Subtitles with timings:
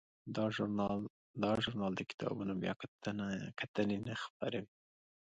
[1.43, 4.71] دا ژورنال د کتابونو بیاکتنې نه خپروي.